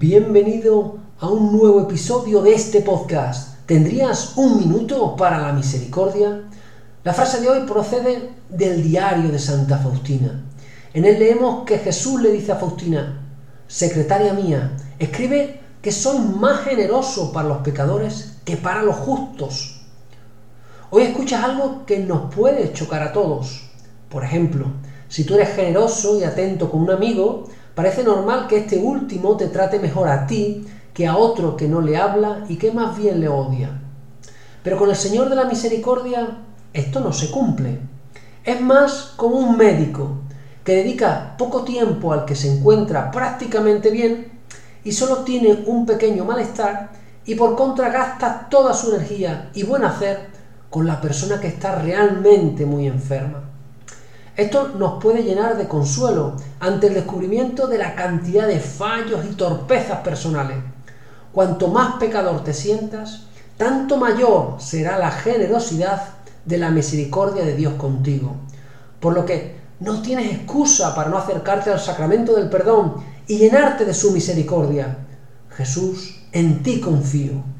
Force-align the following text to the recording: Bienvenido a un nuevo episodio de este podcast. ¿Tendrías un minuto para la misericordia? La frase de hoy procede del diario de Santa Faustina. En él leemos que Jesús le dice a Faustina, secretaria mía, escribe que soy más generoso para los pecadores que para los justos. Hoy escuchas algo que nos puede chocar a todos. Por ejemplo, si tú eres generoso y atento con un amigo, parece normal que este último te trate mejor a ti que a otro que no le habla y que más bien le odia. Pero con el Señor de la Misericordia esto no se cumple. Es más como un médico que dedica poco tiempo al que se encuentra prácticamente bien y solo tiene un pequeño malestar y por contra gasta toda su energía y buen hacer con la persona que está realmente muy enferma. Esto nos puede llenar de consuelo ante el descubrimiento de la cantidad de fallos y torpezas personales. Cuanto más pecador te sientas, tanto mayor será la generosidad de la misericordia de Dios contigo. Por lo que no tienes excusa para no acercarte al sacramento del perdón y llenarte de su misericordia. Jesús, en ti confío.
Bienvenido 0.00 0.96
a 1.18 1.28
un 1.28 1.52
nuevo 1.52 1.82
episodio 1.82 2.40
de 2.40 2.54
este 2.54 2.80
podcast. 2.80 3.66
¿Tendrías 3.66 4.34
un 4.38 4.58
minuto 4.58 5.14
para 5.14 5.38
la 5.38 5.52
misericordia? 5.52 6.44
La 7.04 7.12
frase 7.12 7.38
de 7.42 7.50
hoy 7.50 7.66
procede 7.66 8.30
del 8.48 8.82
diario 8.82 9.30
de 9.30 9.38
Santa 9.38 9.76
Faustina. 9.76 10.42
En 10.94 11.04
él 11.04 11.18
leemos 11.18 11.66
que 11.66 11.76
Jesús 11.76 12.18
le 12.22 12.32
dice 12.32 12.50
a 12.50 12.56
Faustina, 12.56 13.20
secretaria 13.68 14.32
mía, 14.32 14.74
escribe 14.98 15.60
que 15.82 15.92
soy 15.92 16.18
más 16.18 16.62
generoso 16.62 17.30
para 17.30 17.48
los 17.48 17.58
pecadores 17.58 18.38
que 18.46 18.56
para 18.56 18.82
los 18.82 18.96
justos. 18.96 19.82
Hoy 20.88 21.02
escuchas 21.02 21.44
algo 21.44 21.84
que 21.84 21.98
nos 21.98 22.34
puede 22.34 22.72
chocar 22.72 23.02
a 23.02 23.12
todos. 23.12 23.68
Por 24.08 24.24
ejemplo, 24.24 24.64
si 25.10 25.24
tú 25.24 25.34
eres 25.34 25.54
generoso 25.54 26.18
y 26.18 26.24
atento 26.24 26.70
con 26.70 26.80
un 26.80 26.90
amigo, 26.90 27.48
parece 27.74 28.04
normal 28.04 28.46
que 28.46 28.56
este 28.56 28.78
último 28.78 29.36
te 29.36 29.48
trate 29.48 29.78
mejor 29.78 30.08
a 30.08 30.26
ti 30.26 30.62
que 30.94 31.06
a 31.06 31.16
otro 31.16 31.56
que 31.56 31.68
no 31.68 31.80
le 31.80 31.96
habla 31.96 32.44
y 32.48 32.56
que 32.56 32.72
más 32.72 32.96
bien 32.96 33.20
le 33.20 33.28
odia. 33.28 33.80
Pero 34.62 34.78
con 34.78 34.90
el 34.90 34.96
Señor 34.96 35.28
de 35.28 35.36
la 35.36 35.44
Misericordia 35.44 36.36
esto 36.72 37.00
no 37.00 37.12
se 37.12 37.30
cumple. 37.30 37.78
Es 38.44 38.60
más 38.60 39.12
como 39.16 39.38
un 39.38 39.56
médico 39.56 40.18
que 40.64 40.74
dedica 40.74 41.34
poco 41.36 41.64
tiempo 41.64 42.12
al 42.12 42.24
que 42.24 42.34
se 42.34 42.48
encuentra 42.48 43.10
prácticamente 43.10 43.90
bien 43.90 44.30
y 44.84 44.92
solo 44.92 45.20
tiene 45.20 45.62
un 45.66 45.86
pequeño 45.86 46.24
malestar 46.24 46.90
y 47.24 47.34
por 47.34 47.54
contra 47.54 47.90
gasta 47.90 48.48
toda 48.48 48.72
su 48.72 48.88
energía 48.88 49.48
y 49.52 49.62
buen 49.62 49.84
hacer 49.84 50.24
con 50.68 50.86
la 50.86 51.00
persona 51.00 51.40
que 51.40 51.48
está 51.48 51.72
realmente 51.72 52.64
muy 52.64 52.86
enferma. 52.86 53.49
Esto 54.40 54.68
nos 54.68 55.02
puede 55.02 55.22
llenar 55.22 55.58
de 55.58 55.68
consuelo 55.68 56.32
ante 56.60 56.86
el 56.86 56.94
descubrimiento 56.94 57.66
de 57.66 57.76
la 57.76 57.94
cantidad 57.94 58.48
de 58.48 58.58
fallos 58.58 59.22
y 59.26 59.34
torpezas 59.34 59.98
personales. 59.98 60.56
Cuanto 61.30 61.68
más 61.68 61.96
pecador 61.96 62.42
te 62.42 62.54
sientas, 62.54 63.24
tanto 63.58 63.98
mayor 63.98 64.54
será 64.56 64.96
la 64.96 65.10
generosidad 65.10 66.14
de 66.46 66.56
la 66.56 66.70
misericordia 66.70 67.44
de 67.44 67.54
Dios 67.54 67.74
contigo. 67.74 68.32
Por 68.98 69.12
lo 69.12 69.26
que 69.26 69.56
no 69.78 70.00
tienes 70.00 70.32
excusa 70.32 70.94
para 70.94 71.10
no 71.10 71.18
acercarte 71.18 71.68
al 71.68 71.78
sacramento 71.78 72.34
del 72.34 72.48
perdón 72.48 72.94
y 73.26 73.36
llenarte 73.36 73.84
de 73.84 73.92
su 73.92 74.10
misericordia. 74.10 74.96
Jesús, 75.50 76.18
en 76.32 76.62
ti 76.62 76.80
confío. 76.80 77.59